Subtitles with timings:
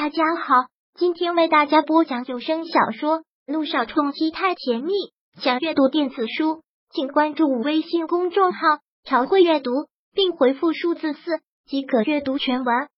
[0.00, 4.92] 大家好，今天为大家播讲有声小说《路上冲击太甜蜜》。
[5.42, 8.60] 想阅读电子书，请关注微信公众号
[9.02, 9.72] “朝会阅读”，
[10.14, 12.88] 并回复数字四即可阅读全文。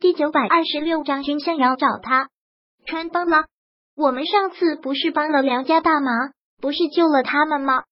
[0.00, 2.28] 第九百二十六章，君向阳找他，
[2.84, 3.46] 穿帮了。
[3.96, 7.84] 我们上次不是帮了梁家大忙，不是救了他们吗？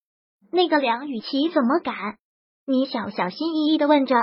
[0.53, 1.95] 那个梁雨琪怎么敢？
[2.66, 4.14] 你小小心翼翼的问着。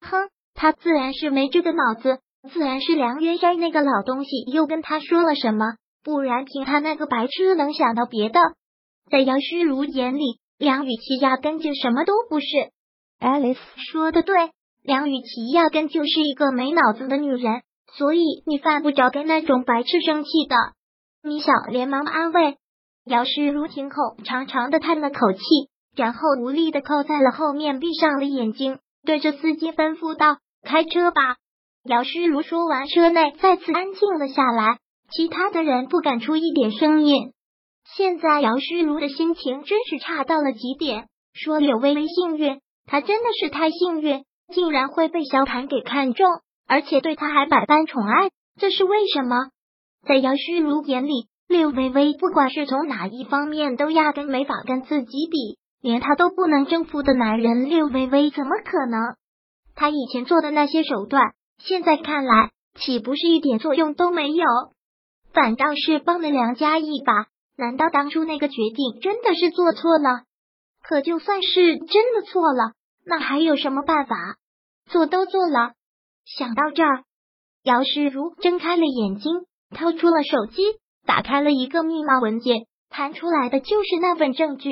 [0.00, 2.20] 哼，他自然是没这个脑子。
[2.48, 8.40] 自然是梁渊山那个老东西又跟他说了什么，不然凭他那个白痴能想到别的？
[9.10, 12.46] 在姚诗如眼里，梁雨琪压根就什么都不是。
[13.20, 13.58] Alice
[13.90, 17.60] 说的对，梁雨琪压根就是一个没脑子的女人，
[17.92, 20.56] 所以你犯不着跟那种白痴生气的。
[21.22, 22.56] 米小连忙安慰
[23.04, 25.42] 姚诗如，听后长长的叹了口气，
[25.94, 31.36] 然后无力的靠在了后面，闭上了眼睛，对着司机吩咐道：“开车吧。”
[31.84, 34.76] 姚诗如说完，车内再次安静了下来，
[35.10, 37.32] 其他的人不敢出一点声音。
[37.96, 41.08] 现在姚诗如的心情真是差到了极点。
[41.32, 46.28] 说柳微微幸运，她真的是太幸运，竟然会被萧谈给看中，
[46.68, 49.36] 而且对他还百般宠爱，这是为什么？
[50.06, 59.00] 在姚诗如眼里，柳微微不管是从哪一方面，都压根没法跟自己比，连他都不能征服的男人，柳微微怎么可能？
[59.74, 61.22] 他以前做的那些手段。
[61.62, 64.44] 现在看来，岂不是一点作用都没有，
[65.32, 67.26] 反倒是帮了梁家一把？
[67.56, 70.22] 难道当初那个决定真的是做错了？
[70.82, 72.72] 可就算是真的错了，
[73.04, 74.16] 那还有什么办法？
[74.86, 75.72] 做都做了。
[76.24, 77.04] 想到这儿，
[77.62, 79.30] 姚诗如睁开了眼睛，
[79.76, 80.62] 掏出了手机，
[81.04, 84.70] 打开了一个密码文件，弹出来的就是那份证据。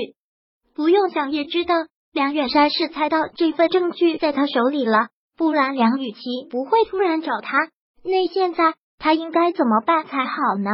[0.74, 1.74] 不用想也知道，
[2.12, 5.08] 梁远山是猜到这份证据在他手里了。
[5.38, 7.56] 不然梁雨琪不会突然找他。
[8.04, 10.70] 那现在他应该怎么办才好呢？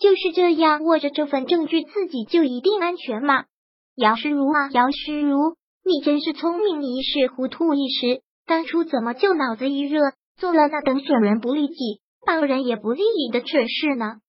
[0.00, 3.44] 就是这样握着这份证据，自己就一定安全吗？
[3.96, 8.22] 姚诗如啊，姚诗如，你真是聪明一世糊涂一时。
[8.46, 10.00] 当初怎么就脑子一热，
[10.38, 14.20] 做了那等损人不利己、帮人也不利己的蠢事呢？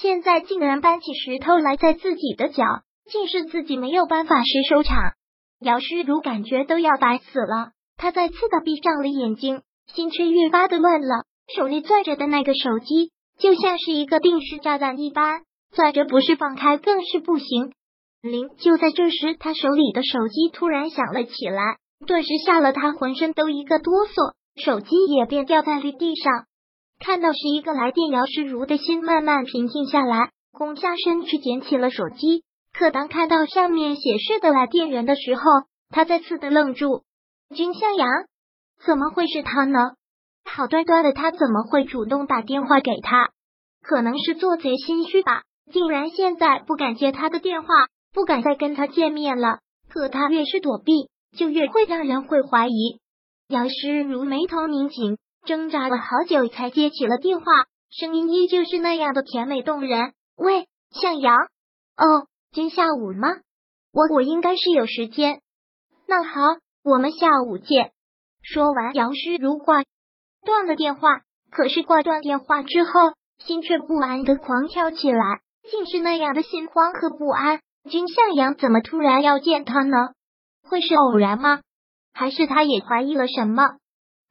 [0.00, 2.64] 现在竟然搬起石头来在自己的脚，
[3.10, 5.12] 竟是自己没有办法时收场。
[5.60, 7.75] 姚诗如感觉都要白死了。
[7.96, 11.24] 他再次的闭上了眼睛，心却越发的乱了。
[11.54, 15.42] 手里攥着的那个手机，就像是一个定时炸弹一般，
[15.72, 17.72] 攥着不是放开更是不行。
[18.20, 18.50] 铃！
[18.58, 21.76] 就在这时，他手里的手机突然响了起来，
[22.06, 26.46] 顿时吓了他浑身都一个哆嗦，手机也便掉在了地上。
[26.98, 32.42] 看到是一个来电，姚诗如的心慢慢平静下来，弓下身去捡起了手机。
[32.72, 35.42] 可当看到上面显示的来电人的时候，
[35.90, 37.05] 他再次的愣住。
[37.54, 38.08] 君向阳，
[38.84, 39.78] 怎么会是他呢？
[40.44, 43.30] 好端端的他怎么会主动打电话给他？
[43.82, 45.42] 可能是做贼心虚吧，
[45.72, 47.68] 竟然现在不敢接他的电话，
[48.12, 49.60] 不敢再跟他见面了。
[49.88, 53.00] 可他越是躲避，就越会让人会怀疑。
[53.48, 57.44] 姚诗如眉头拧紧，挣扎了好久才接起了电话，
[57.90, 60.14] 声音依旧是那样的甜美动人。
[60.36, 61.36] 喂，向阳，
[61.96, 63.28] 哦，今下午吗？
[63.92, 65.40] 我我应该是有时间。
[66.08, 66.40] 那好。
[66.86, 67.90] 我们下午见。
[68.42, 69.82] 说完，姚诗如挂
[70.44, 71.22] 断了电话。
[71.50, 72.90] 可是挂断电话之后，
[73.44, 77.58] 心却不安的狂跳起来，竟是那样的心慌和不安。
[77.90, 80.10] 君向阳怎么突然要见他呢？
[80.62, 81.58] 会是偶然吗？
[82.12, 83.64] 还是他也怀疑了什么？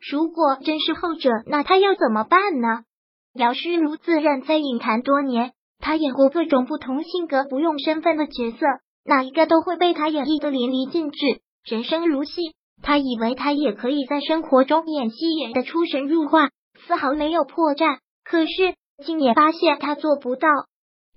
[0.09, 2.83] 如果真是后者，那他要怎么办呢？
[3.33, 8.65] 姚诗如自认在影坛多年，他演过各种不同性格、不用身份的角色，
[9.03, 11.41] 哪一个都会被他演绎的淋漓尽致。
[11.65, 12.53] 人生如戏，
[12.83, 16.49] 他以为他也可以在生活中演戏演的出神入化，
[16.85, 17.97] 丝毫没有破绽。
[18.23, 20.47] 可是竟也发现他做不到。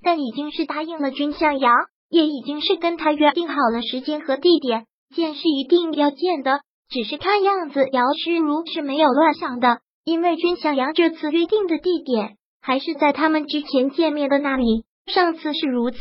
[0.02, 1.74] 但已经是答应了君向阳，
[2.08, 6.60] 也已经是跟他约定好了时间和地点，见是一定要见的。
[6.88, 14.84] 只是看样子姚诗如是没有乱想的，因为君向阳这次约定的地点还是在他们之前见面的那里。
[15.06, 15.98] 上次是如此，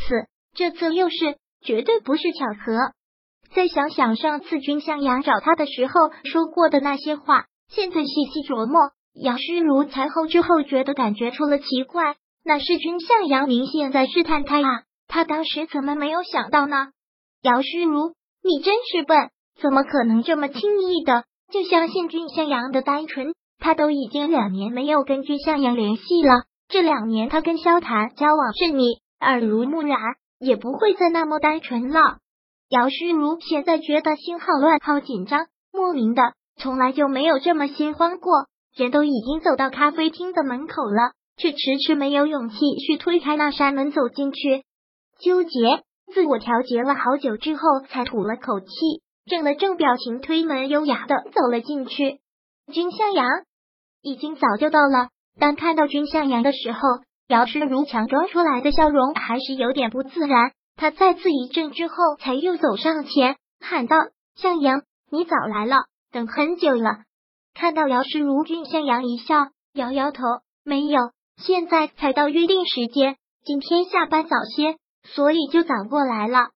[0.54, 2.92] 这次又是，绝对不是巧合。
[3.54, 12.16] 再想想上次君向阳找他的时候说过的那些话，现在细细琢磨，姚诗如才后知后觉的感觉出了奇怪。
[12.44, 16.88] 那是君向阳明显在试探他啊，他当时怎么没有想到呢？
[17.42, 19.30] 姚诗如，你真是笨，
[19.60, 23.34] 怎么可能这么轻易的就相信君向阳的单纯？
[23.58, 28.84] 他都已经两年没有跟君向阳联系了，这两年他跟萧谈交往甚密，
[29.20, 29.98] 耳濡目染，
[30.38, 32.18] 也不会再那么单纯了。
[32.68, 38.46] 姚诗如现在觉得心好乱，好紧张，莫名的，从来就没有这么心慌过。
[38.76, 42.56] 人都已经走到咖啡厅的门口了，却迟迟没有勇气
[42.86, 44.64] 去推开那扇门走进去。
[45.18, 45.82] 纠结，
[46.12, 48.66] 自我调节了好久之后，才吐了口气，
[49.24, 52.18] 正了正表情，推门优雅的走了进去。
[52.70, 53.26] 君向阳
[54.02, 55.08] 已经早就到了，
[55.40, 56.80] 当看到君向阳的时候，
[57.28, 60.52] 姚诗如强装出来的笑容还是有点不自然。
[60.78, 63.96] 他再次一怔之后，才又走上前喊道
[64.36, 67.02] ：“向阳，你早来了，等很久了。”
[67.52, 70.22] 看到姚诗如，君向阳一笑，摇摇头
[70.64, 76.50] ：“没有，现在才到约定时间，今天下班早些。”所以就早过来了。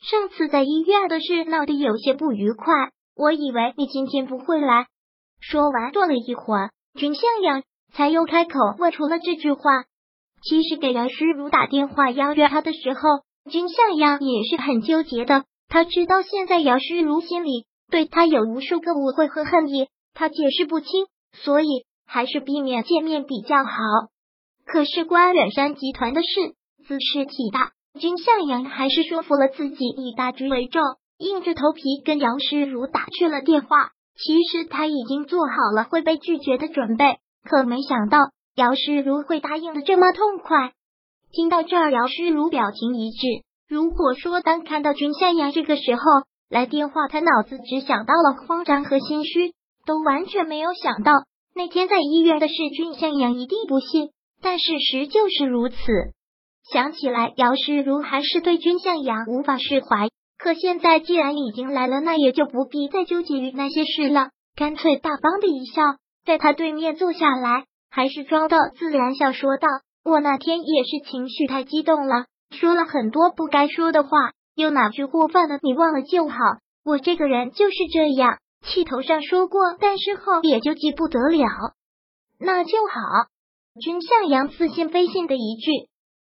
[0.00, 4.86] 上次在医院的事闹得有些不愉快，我以为你今天不会来。
[5.40, 7.62] 说完，坐了一会儿，君向阳
[7.92, 9.84] 才又开口问出了这句话。
[10.42, 13.00] 其实给姚诗如打电话邀约他的时候，
[13.50, 15.44] 君向阳也是很纠结的。
[15.68, 21.66] 他知道现在姚诗如心里对他有无数个误会和恨意，他解释不清，所以
[22.06, 23.70] 还是避免见面比较好。
[24.64, 26.28] 可是关远山集团的事，
[26.86, 27.72] 自是体大。
[27.98, 30.82] 君向阳还是说服了自己，以大局为重，
[31.18, 33.90] 硬着头皮跟姚诗如打去了电话。
[34.16, 38.18] 其实他已经做好了会被拒绝的准备，可没想到
[38.54, 40.72] 姚诗如会答应的这么痛快。
[41.34, 43.26] 听到这儿，姚诗如表情一滞。
[43.68, 46.02] 如果说当看到君向阳这个时候
[46.48, 49.52] 来电话，他脑子只想到了慌张和心虚，
[49.84, 51.12] 都完全没有想到
[51.52, 54.10] 那天在医院的事，君向阳一定不信。
[54.40, 55.76] 但事实就是如此。
[56.70, 60.08] 想起来，姚诗如还是对君向阳无法释怀。
[60.38, 64.28] 可现在既然已经来了，那也就不必再纠结于那些事了。
[64.54, 65.82] 干脆大方的一笑，
[66.24, 69.66] 在他对面坐下来，还是装的自然笑，说道
[70.04, 74.10] ：“我那天也是情绪太激动了，说了很多不该说的话，
[74.54, 76.36] 有哪句过分了，你忘了就好。
[76.84, 81.48] 我这个人就是这样，气头上说过，但事后也就记不得了。
[82.38, 83.30] 那就好。”
[83.80, 85.70] 君向阳似信非信的一句。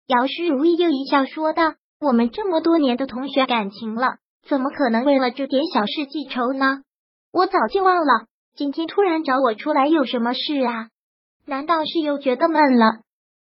[0.08, 4.18] 姚诗如意又一笑说道：“我们这么多年的同学感情了，
[4.48, 6.82] 怎么可能为了这点小事记仇呢？
[7.32, 8.26] 我早就忘了，
[8.56, 10.88] 今天突然找我出来有什么事啊？
[11.46, 13.02] 难道是又觉得闷了，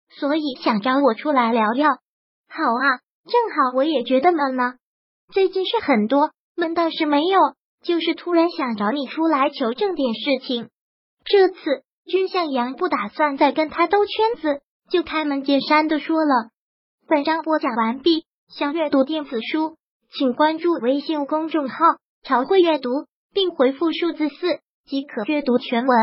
[0.09, 1.89] 所以想找我出来聊聊？
[2.49, 4.75] 好啊，正好我也觉得闷呢。
[5.31, 7.39] 最近事很多，闷倒是没有，
[7.83, 10.69] 就是突然想找你出来求证点事情。
[11.25, 11.55] 这次
[12.05, 16.49] 君向阳不打算再跟他兜圈子。”就开门见山的说了。
[17.07, 19.77] 本章播讲完毕，想阅读电子书，
[20.11, 21.75] 请关注微信公众号
[22.25, 24.35] “朝会阅读”，并回复数字四
[24.87, 25.95] 即可阅读全文。